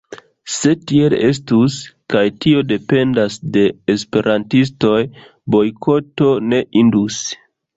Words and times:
Se 0.51 0.71
tiel 0.91 1.15
estus, 1.25 1.75
kaj 2.13 2.23
tio 2.45 2.63
dependas 2.71 3.37
de 3.59 3.67
esperantistoj, 3.97 4.99
bojkoto 5.57 6.35
ne 6.49 6.65
indus. 6.83 7.25